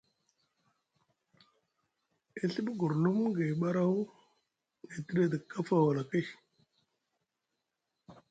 E 2.41 2.43
Ɵibi 2.53 2.71
gurlum 2.79 3.19
gay 3.35 3.53
ɓaraw 3.61 3.95
na 4.87 4.95
tiɗi 5.05 5.21
edi 5.25 5.37
kafa 5.51 5.75
wala 5.85 6.03
kay. 6.09 6.25